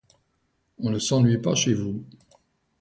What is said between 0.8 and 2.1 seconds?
ne s’ennuie pas chez vous.